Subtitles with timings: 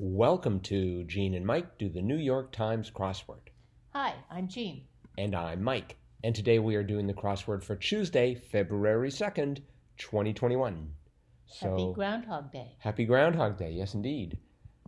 [0.00, 3.48] Welcome to Jean and Mike do the New York Times crossword.
[3.92, 4.84] Hi, I'm Jean.
[5.18, 5.96] And I'm Mike.
[6.22, 9.58] And today we are doing the crossword for Tuesday, February 2nd,
[9.96, 10.92] 2021.
[11.46, 12.76] So, Happy Groundhog Day.
[12.78, 14.38] Happy Groundhog Day, yes indeed.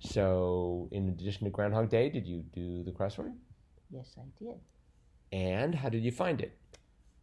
[0.01, 3.35] So, in addition to Groundhog Day, did you do the crossword?
[3.91, 4.61] Yes, I did.
[5.33, 6.57] And how did you find it?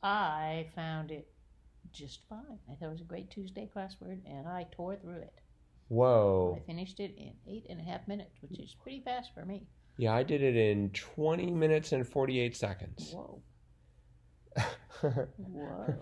[0.04, 1.30] I found it
[1.94, 2.60] just fine.
[2.70, 5.40] I thought it was a great Tuesday crossword, and I tore through it.
[5.90, 6.60] Whoa.
[6.62, 9.68] I finished it in eight and a half minutes, which is pretty fast for me.
[9.98, 13.14] Yeah, I did it in 20 minutes and 48 seconds.
[13.14, 13.42] Whoa.
[15.38, 15.96] Whoa.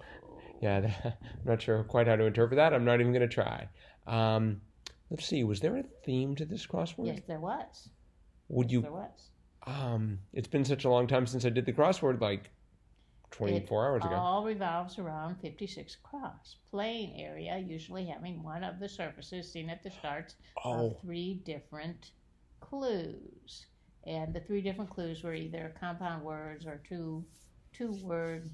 [0.61, 2.73] yeah, that, I'm not sure quite how to interpret that.
[2.73, 3.69] I'm not even going to try.
[4.07, 4.61] Um,
[5.09, 5.43] let's see.
[5.43, 7.07] Was there a theme to this crossword?
[7.07, 7.89] Yes, there was.
[8.49, 8.81] Would you?
[8.81, 9.29] There was.
[9.65, 12.51] Um, it's been such a long time since I did the crossword, like
[13.31, 14.15] 24 It hours ago.
[14.15, 16.55] all revolves around 56 cross.
[16.71, 21.35] Playing area, usually having one of the surfaces seen at the starts Oh, of three
[21.45, 22.11] different
[22.61, 23.65] clues.
[24.05, 27.25] And the three different clues were either compound words or two
[27.73, 28.49] two word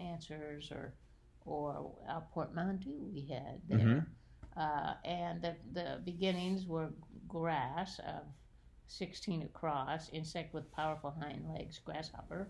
[0.00, 0.94] answers or
[1.46, 3.78] or a portmanteau we had there.
[3.78, 4.06] Mhm.
[4.56, 6.88] Uh, and the, the beginnings were
[7.28, 8.22] grass of
[8.86, 12.48] 16 across, insect with powerful hind legs, grasshopper.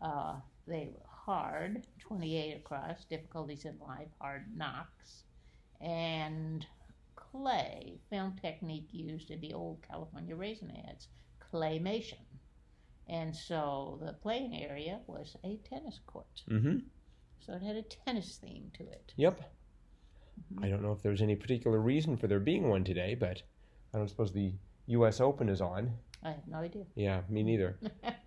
[0.00, 5.24] Uh, they were hard, 28 across, difficulties in life, hard knocks.
[5.80, 6.66] And
[7.16, 11.08] clay, film technique used in the old California raisin ads,
[11.52, 12.24] claymation.
[13.08, 16.42] And so the playing area was a tennis court.
[16.50, 16.78] mm-hmm.
[17.40, 19.12] So it had a tennis theme to it.
[19.16, 19.40] Yep.
[20.62, 23.42] I don't know if there's any particular reason for there being one today, but
[23.92, 24.52] I don't suppose the
[24.86, 25.20] U.S.
[25.20, 25.92] Open is on.
[26.22, 26.84] I have no idea.
[26.94, 27.76] Yeah, me neither.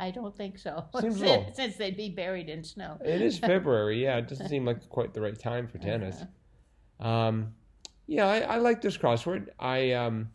[0.00, 0.84] I don't think so.
[1.00, 1.46] Seems since, low.
[1.54, 2.96] since they'd be buried in snow.
[3.04, 4.02] It is February.
[4.02, 6.16] Yeah, it doesn't seem like quite the right time for tennis.
[6.98, 7.54] Um,
[8.06, 9.48] yeah, I, I like this crossword.
[9.58, 10.30] I um,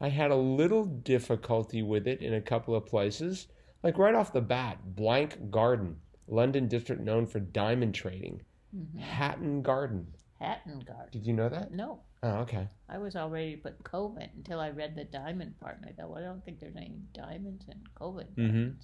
[0.00, 3.48] I had a little difficulty with it in a couple of places.
[3.82, 5.96] Like right off the bat, blank garden,
[6.26, 8.40] London district known for diamond trading.
[8.74, 8.98] Mhm.
[8.98, 10.06] Hatton Garden.
[10.40, 11.08] Hatton Garden.
[11.12, 11.72] Did you know that?
[11.72, 12.66] No, Oh, okay.
[12.88, 15.92] I was all ready to put Covent until I read the diamond part, and I
[15.92, 18.34] thought, well, I don't think there's any diamonds in Covent.
[18.34, 18.76] Mhm.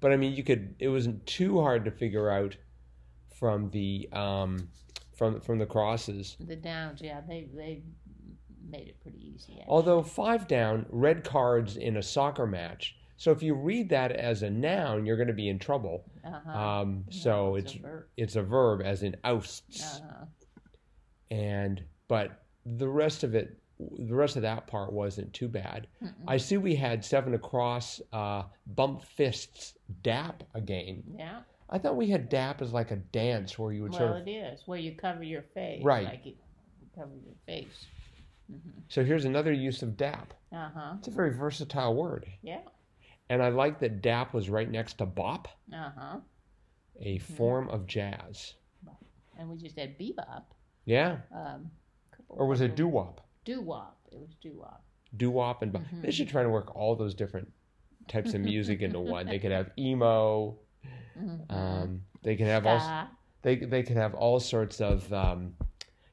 [0.00, 0.74] But I mean, you could.
[0.78, 2.56] It wasn't too hard to figure out
[3.34, 4.68] from the um,
[5.16, 6.36] from from the crosses.
[6.40, 7.82] The Downs, yeah, they they
[8.68, 9.52] made it pretty easy.
[9.54, 9.64] Actually.
[9.68, 12.96] Although five down, red cards in a soccer match.
[13.18, 16.04] So if you read that as a noun, you're going to be in trouble.
[16.22, 16.50] uh-huh.
[16.58, 18.04] Um, No, so it's it's a verb.
[18.18, 20.24] it's a verb, as in ousts, Uh-huh.
[21.30, 25.86] and but the rest of it, the rest of that part wasn't too bad.
[26.02, 26.12] Mm-mm.
[26.26, 31.02] I see we had seven across, uh, bump fists, dap again.
[31.18, 34.20] Yeah, I thought we had dap as like a dance where you would well, sort
[34.22, 34.28] of.
[34.28, 36.04] it is where you cover your face, Right.
[36.06, 36.34] Like you
[36.94, 37.86] cover your face.
[38.50, 40.32] hmm So here's another use of dap.
[40.52, 40.94] Uh huh.
[40.98, 42.60] It's a very versatile word, Yeah.
[43.28, 46.16] and I like that dap was right next to bop, Uh huh.
[47.00, 48.54] a form of jazz.
[49.38, 50.44] And we just had bebop.
[50.86, 51.70] Yeah, Um,
[52.30, 53.20] or was it doo wop?
[53.46, 53.96] Doo wop.
[54.12, 54.84] It was doo wop.
[55.16, 55.72] doo wop and.
[55.72, 56.02] Mhm.
[56.02, 57.50] They should try to work all those different
[58.08, 59.26] types of music into one.
[59.26, 60.58] They could have emo.
[61.18, 61.50] Mm-hmm.
[61.50, 63.08] Um, they could have all.
[63.42, 65.54] They they could have all sorts of um,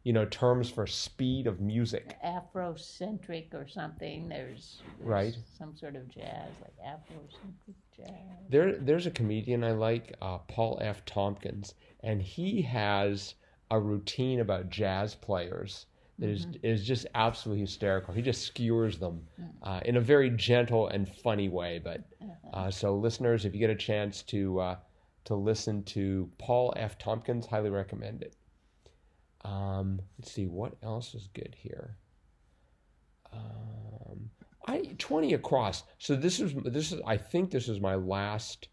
[0.03, 2.15] you know terms for speed of music.
[2.23, 4.29] Afrocentric or something.
[4.29, 5.37] There's, there's Right.
[5.57, 8.49] some sort of jazz, like Afrocentric jazz.
[8.49, 11.03] There there's a comedian I like, uh, Paul F.
[11.05, 13.35] Tompkins, and he has
[13.71, 15.87] a routine about jazz players
[16.19, 18.13] that is is just absolutely hysterical.
[18.13, 19.21] He just skewers them
[19.63, 21.79] uh, in a very gentle and funny way.
[21.83, 22.01] But
[22.53, 24.75] uh, so listeners, if you get a chance to uh,
[25.25, 26.97] to listen to Paul F.
[26.97, 28.35] Tompkins, highly recommend it.
[29.43, 31.97] Um, let's see what else is good here.
[33.33, 34.29] Um,
[34.67, 35.83] I twenty across.
[35.97, 38.67] So this is this is I think this is my last,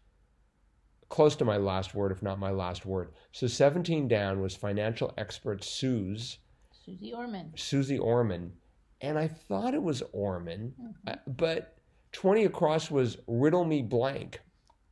[1.09, 3.09] close to my last word, if not my last word.
[3.31, 6.37] So seventeen down was financial expert Suze.
[6.85, 7.51] Susie Orman.
[7.55, 8.53] Susie Orman,
[9.01, 10.73] and I thought it was Orman,
[11.07, 11.77] uh, but
[12.11, 14.39] 20 across was riddle me blank.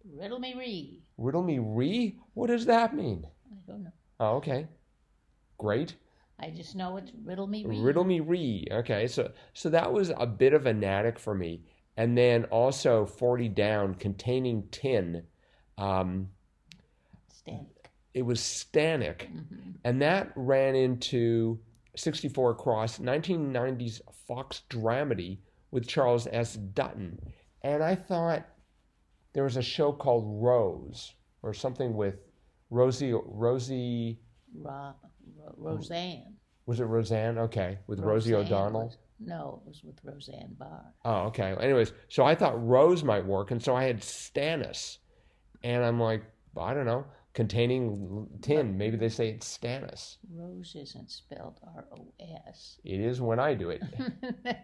[0.05, 1.01] Riddle me ree.
[1.17, 2.15] Riddle me re?
[2.33, 3.25] What does that mean?
[3.51, 3.91] I don't know.
[4.19, 4.67] Oh, okay.
[5.57, 5.95] Great.
[6.39, 7.79] I just know it's riddle me ree.
[7.79, 8.65] Riddle me re.
[8.71, 11.63] Okay, so so that was a bit of a Natick for me.
[11.97, 15.23] And then also 40 down containing tin.
[15.77, 16.29] Um,
[17.33, 17.89] Static.
[18.13, 19.23] it was stannic.
[19.27, 21.59] hmm And that ran into
[22.03, 25.39] 64 across 1990s Fox dramedy
[25.71, 26.55] with Charles S.
[26.55, 27.19] Dutton.
[27.61, 28.45] And I thought
[29.33, 31.13] there was a show called Rose
[31.43, 32.15] or something with
[32.69, 34.19] Rosie Rosie
[34.55, 34.93] Ro-
[35.37, 36.35] Ro- Roseanne.
[36.65, 37.37] was it Roseanne?
[37.37, 38.85] Okay, with Rosie O'Donnell.
[38.85, 40.93] was- No, it was with Roseanne Barr.
[41.03, 41.53] Oh, okay.
[41.59, 44.99] Anyways, so I thought Rose might work, and so I had Stannis,
[45.63, 46.23] and I'm like,
[46.57, 48.77] I don't know, containing tin.
[48.77, 50.17] Maybe they say it's Stannis.
[50.33, 52.13] Rose isn't spelled R O
[52.47, 52.79] S.
[52.83, 53.83] It is when I do it.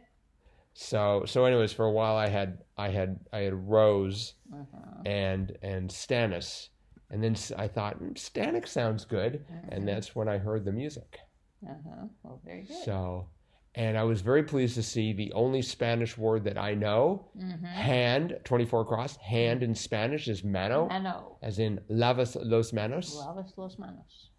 [0.76, 5.04] So so anyways, for a while I had I had I had Rose uh-huh.
[5.06, 6.68] and and Stannis,
[7.10, 11.20] and then I thought "Hmm, Stannis sounds good, and that's when I heard the music.
[11.66, 12.08] Uh-huh.
[12.24, 12.84] Well, very good.
[12.84, 13.30] So,
[13.76, 17.66] and I was very pleased to see the only Spanish word that I know, mm-hmm.
[17.66, 21.38] hand twenty four across, hand in Spanish is mano, know.
[21.42, 23.16] as in lavas los manos.
[23.16, 24.30] Lavas los manos.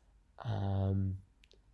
[0.44, 1.16] Um,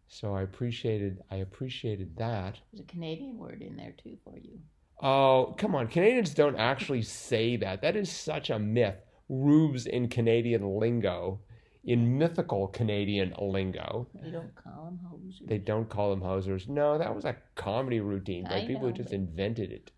[0.08, 2.58] so I appreciated I appreciated that.
[2.72, 4.58] There's a Canadian word in there too for you.
[5.00, 5.88] Oh, come on.
[5.88, 7.82] Canadians don't actually say that.
[7.82, 8.96] That is such a myth.
[9.28, 11.40] Rubes in Canadian lingo,
[11.84, 14.06] in mythical Canadian lingo.
[14.22, 15.46] They don't call them hosers.
[15.48, 16.68] They don't call them hosers.
[16.68, 19.90] No, that was a comedy routine by people who just but- invented it.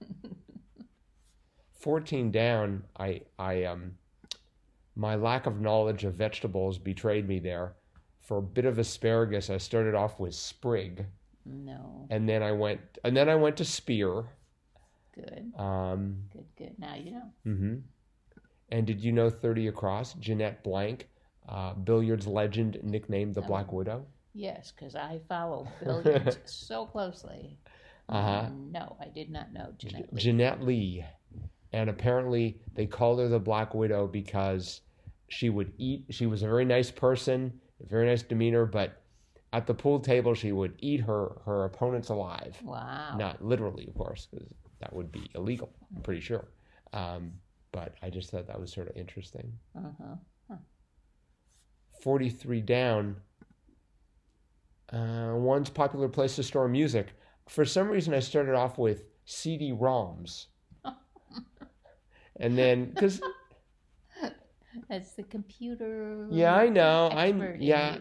[1.80, 3.92] 14 down, I, I, um,
[4.96, 7.74] my lack of knowledge of vegetables betrayed me there.
[8.22, 11.06] For a bit of asparagus, I started off with sprig,
[11.46, 12.06] no.
[12.10, 14.24] and then I went, and then I went to spear.
[15.14, 15.52] Good.
[15.56, 16.44] Um, Good.
[16.58, 16.74] Good.
[16.78, 17.22] Now you know.
[17.44, 17.74] hmm
[18.70, 21.08] And did you know 30 Across, Jeanette Blank,
[21.48, 23.42] uh, billiards legend nicknamed the.
[23.42, 24.04] Black Widow?
[24.34, 27.58] Yes, because I follow billiards so closely.
[28.08, 28.48] Uh-huh.
[28.70, 30.12] No, I did not know Jeanette.
[30.12, 30.20] Lee.
[30.20, 31.04] Jeanette Lee.
[31.72, 34.80] And apparently they called her the Black Widow because
[35.28, 39.02] she would eat, she was a very nice person, very nice demeanor, but
[39.52, 42.56] at the pool table she would eat her, her opponents alive.
[42.62, 43.16] Wow.
[43.18, 44.48] Not literally, of course, because
[44.80, 46.48] that would be illegal, I'm pretty sure.
[46.92, 47.32] Um,
[47.72, 49.52] but I just thought that was sort of interesting.
[49.76, 50.14] Uh-huh.
[52.00, 53.16] 43 down.
[54.92, 57.08] Uh, one's popular place to store music.
[57.48, 60.46] For some reason, I started off with CD ROMs.
[62.40, 63.20] and then, because,
[64.88, 66.26] That's the computer.
[66.30, 67.08] Yeah, I know.
[67.08, 67.98] I'm- yeah.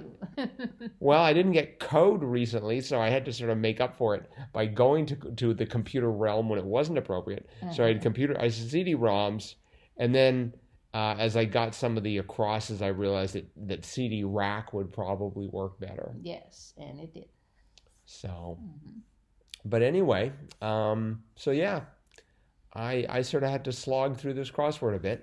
[1.00, 4.16] well, I didn't get code recently, so I had to sort of make up for
[4.16, 7.50] it by going to, to the computer realm when it wasn't appropriate.
[7.74, 9.56] So I had computer, I CD ROMs,
[9.98, 10.54] and then
[10.98, 14.92] uh, as I got some of the acrosses, I realized that, that CD rack would
[14.92, 16.08] probably work better.
[16.22, 17.30] yes, and it did.
[18.06, 19.02] So, Mhm.
[19.66, 21.80] but anyway, um, so yeah,
[22.74, 25.20] I I sort of had to slog through this crossword a bit,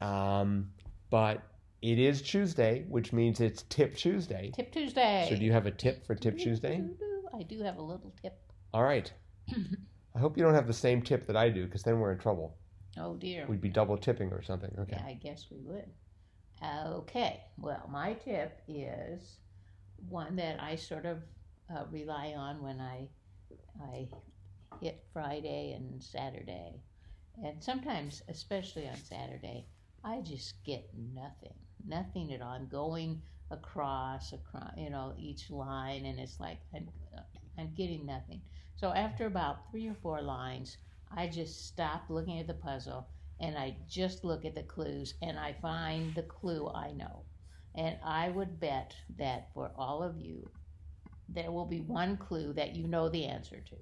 [0.00, 0.72] um,
[1.10, 1.42] but
[1.82, 4.50] it is Tuesday, which means it's Tip Tuesday.
[4.54, 5.26] Tip Tuesday.
[5.28, 6.82] So, do you have a tip for Tip Tuesday?
[7.34, 8.34] I do have a little tip.
[8.72, 9.12] All right.
[10.14, 12.18] I hope you don't have the same tip that I do, because then we're in
[12.18, 12.56] trouble.
[12.98, 13.46] Oh dear.
[13.48, 14.74] We'd be double tipping or something.
[14.78, 14.96] Okay.
[14.98, 15.90] Yeah, I guess we would.
[16.62, 17.42] Okay.
[17.58, 19.38] Well, my tip is
[20.08, 21.18] one that I sort of
[21.74, 23.08] uh, rely on when I
[23.82, 24.08] I
[24.80, 26.80] hit Friday and Saturday,
[27.42, 29.66] and sometimes, especially on Saturday,
[30.04, 31.54] I just get nothing,
[31.86, 32.52] nothing at all.
[32.52, 33.20] I'm going
[33.50, 36.88] across, across, you know, each line, and it's like I'm,
[37.58, 38.40] I'm getting nothing.
[38.76, 40.78] So after about three or four lines,
[41.10, 43.08] I just stop looking at the puzzle
[43.40, 47.24] and I just look at the clues and I find the clue I know.
[47.74, 50.50] And I would bet that for all of you,
[51.28, 53.76] there will be one clue that you know the answer to.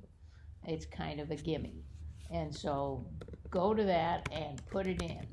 [0.66, 1.84] It's kind of a gimme.
[2.30, 3.06] And so
[3.50, 5.26] go to that and put it in.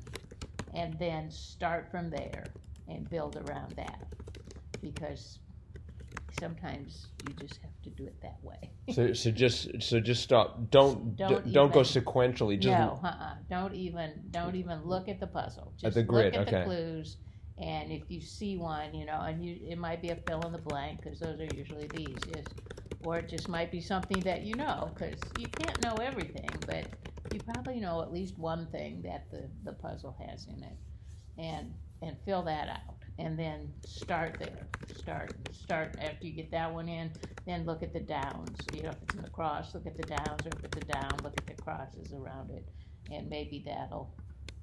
[0.74, 2.44] And then start from there
[2.88, 4.06] and build around that.
[4.80, 5.38] Because
[6.38, 8.70] sometimes you just have to do it that way.
[8.92, 10.70] So, so just so just stop.
[10.70, 12.58] Don't Don't don't, don't go sequentially.
[12.58, 13.34] Just no, uh-uh.
[13.50, 15.72] Don't even don't even look at the puzzle.
[15.78, 16.58] Just the grid, look at okay.
[16.58, 17.16] the clues,
[17.58, 20.52] and if you see one, you know, and you it might be a fill in
[20.52, 22.54] the blank because those are usually the easiest,
[23.04, 26.86] or it just might be something that you know because you can't know everything, but
[27.32, 30.76] you probably know at least one thing that the the puzzle has in it,
[31.38, 31.72] and
[32.02, 34.68] and fill that out, and then start there.
[34.90, 37.12] Start start after you get that one in,
[37.46, 38.68] then look at the downs.
[38.70, 40.80] You know, if it's in the cross, look at the downs, or if it's a
[40.82, 42.68] down, look at the crosses around it,
[43.10, 44.14] and maybe that'll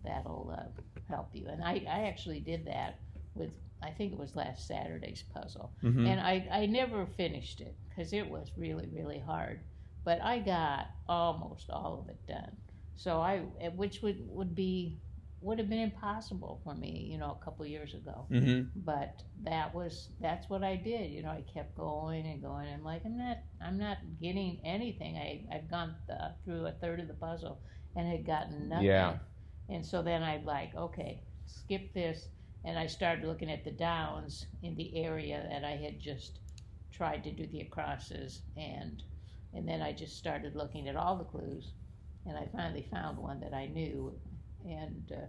[0.03, 0.69] that'll uh,
[1.07, 1.47] help you.
[1.47, 2.99] And I, I actually did that
[3.35, 6.07] with I think it was last Saturday's puzzle, Mhm.
[6.07, 9.61] and I I never finished it because it was really really hard,
[10.03, 12.57] but I got almost all of it done.
[12.95, 13.39] So I
[13.75, 14.99] which would would be
[15.41, 18.71] would have been impossible for me, you know, a couple years ago Mhm.
[18.75, 21.11] but that was that's what I did.
[21.11, 22.67] You know, I kept going and going.
[22.73, 25.17] I'm like, I'm not, I'm not getting anything.
[25.17, 27.61] I I've gone th- through a third of the puzzle
[27.95, 28.85] and had gotten nothing.
[28.87, 29.19] Yeah.
[29.69, 32.29] And so then I like, okay, skip this,
[32.63, 36.39] and I started looking at the downs in the area that I had just
[36.91, 39.03] tried to do the acrosses, and
[39.53, 41.73] And then I just started looking at all the clues,
[42.25, 44.19] and I finally found one that I knew,
[44.65, 45.25] and uh,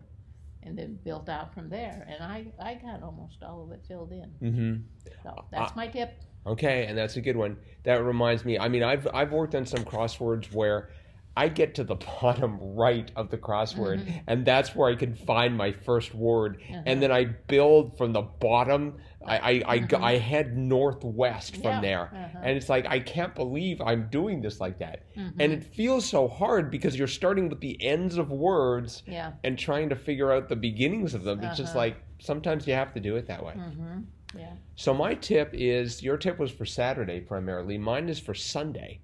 [0.62, 2.06] and then built out from there.
[2.08, 4.30] And I I got almost all of it filled in.
[4.42, 4.76] Mm-hmm.
[5.22, 6.20] So that's my tip.
[6.46, 7.58] Okay, and that's a good one.
[7.84, 8.58] That reminds me.
[8.58, 10.90] I mean, I've I've worked on some crosswords where
[11.36, 14.18] I get to the bottom right of the crossword, Mm-hmm.
[14.26, 16.82] and that's where I can find my first word, Uh-huh.
[16.86, 18.98] and then I build from the bottom.
[19.24, 21.82] I I, I, go- I head northwest from Mm-hmm.
[21.82, 22.38] There, uh-huh.
[22.42, 25.34] and it's like I can't believe I'm doing this like that, Mhm.
[25.38, 29.32] and it feels so hard because you're starting with the ends of words Yeah.
[29.44, 31.40] and trying to figure out the beginnings of them.
[31.44, 31.78] It's just Uh-huh.
[31.86, 33.54] like sometimes you have to do it that way.
[33.54, 34.00] Mm-hmm.
[34.38, 34.52] Yeah.
[34.76, 37.78] So my tip is your tip was for Saturday primarily.
[37.78, 39.00] Mine is for Sunday,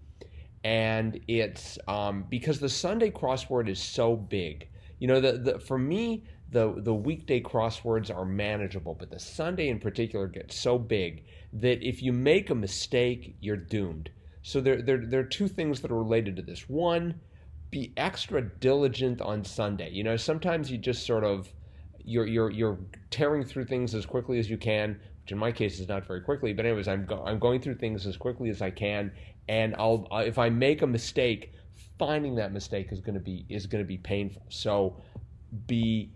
[0.67, 4.69] and it's um, because the Sunday crossword is so big.
[4.99, 9.69] You know, the, the for me the the weekday crosswords are manageable, but the Sunday
[9.69, 14.11] in particular gets so big that if you make a mistake, you're doomed.
[14.43, 16.69] So there there there are two things that are related to this.
[16.69, 17.21] One,
[17.71, 19.91] be extra diligent on Sunday.
[19.93, 21.49] You know, sometimes you just sort of
[22.05, 22.79] you're you're you're
[23.11, 26.21] tearing through things as quickly as you can, which in my case is not very
[26.21, 26.53] quickly.
[26.53, 29.11] But anyways, I'm go- I'm going through things as quickly as I can,
[29.49, 31.53] and I'll uh, if I make a mistake,
[31.99, 34.43] finding that mistake is going to be is going to be painful.
[34.51, 35.03] So
[35.67, 36.13] be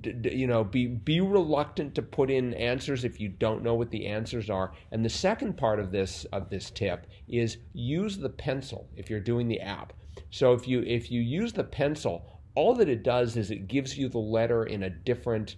[0.00, 3.74] d- d- you know be be reluctant to put in answers if you don't know
[3.74, 8.16] what the answers are and the second part of this of this tip is use
[8.16, 9.92] the pencil if you're doing the app
[10.30, 13.98] so if you if you use the pencil all that it does is it gives
[13.98, 15.56] you the letter in a different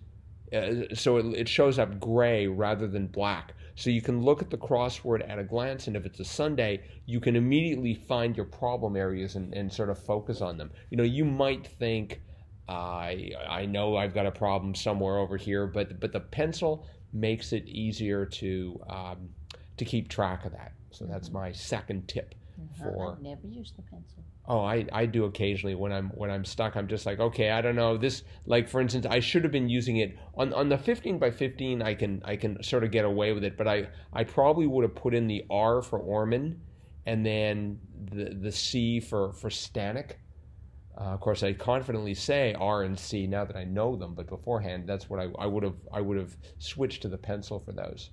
[0.53, 3.55] uh, so it, it shows up gray rather than black.
[3.75, 6.83] So you can look at the crossword at a glance and if it's a sunday
[7.05, 10.71] you can immediately find your problem areas and, and sort of focus on them.
[10.91, 12.21] You know you might think
[12.69, 17.53] I I know I've got a problem somewhere over here, but but the pencil makes
[17.53, 19.29] it easier to um,
[19.77, 20.73] to keep track of that.
[20.91, 22.35] So that's my second tip
[22.77, 23.13] for.
[23.13, 24.25] I've never used the pencil.
[24.49, 26.77] Oh, I, I do occasionally when I'm when I'm stuck.
[26.77, 28.23] I'm just like, okay, I don't know this.
[28.47, 31.83] Like for instance, I should have been using it on on the 15 by 15.
[31.83, 34.83] I can I can sort of get away with it, but I I probably would
[34.85, 36.61] have put in the R for Orman,
[37.07, 37.81] and then
[38.13, 40.13] the the C for for stannic.
[40.99, 44.29] Uh, of course, I confidently say R and C now that I know them, but
[44.29, 47.73] beforehand, that's what I, I would have I would have switched to the pencil for
[47.73, 48.11] those.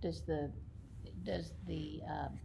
[0.00, 0.50] Does the
[1.24, 2.38] does the um,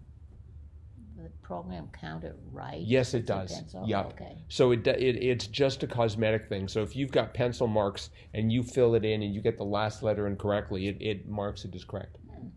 [1.17, 2.79] the program count it right?
[2.81, 3.51] Yes, it does.
[3.53, 3.83] pencil?
[3.87, 4.05] Yep.
[4.13, 4.37] Okay.
[4.49, 6.67] So it, it it's just a cosmetic thing.
[6.67, 9.63] So if you've got pencil marks and you fill it in and you get the
[9.65, 12.17] last letter incorrectly, it, it marks it as correct.
[12.27, 12.51] Good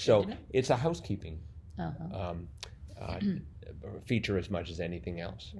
[0.00, 1.40] So it's a housekeeping
[1.78, 2.30] Uh-huh.
[2.30, 2.48] um,
[3.00, 3.18] uh,
[4.06, 5.52] feature as much as anything else.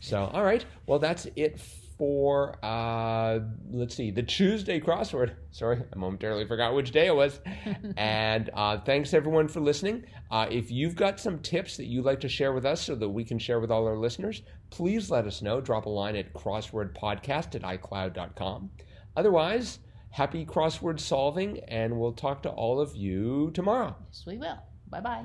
[0.00, 1.60] So all right, well that's it
[1.98, 5.34] for uh, let's see the Tuesday crossword.
[5.50, 7.40] Sorry, I momentarily forgot which day it was.
[7.96, 10.04] and uh, thanks everyone for listening.
[10.30, 13.08] Uh, if you've got some tips that you'd like to share with us so that
[13.08, 15.60] we can share with all our listeners, please let us know.
[15.60, 18.70] Drop a line at crosswordpodcast at icloud.com.
[19.16, 19.78] Otherwise,
[20.10, 23.94] happy crossword solving, and we'll talk to all of you tomorrow.
[24.08, 24.58] Yes, we will.
[24.88, 25.24] Bye bye.